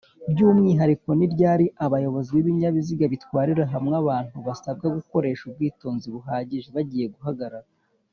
[0.31, 6.67] by’umwihariko Niryari abayobozi b’ibinyabiziga bitwarira hamwe abantu basabwa gukoresha ubwitonzi buhagije?
[6.77, 7.67] bagiye guhagarara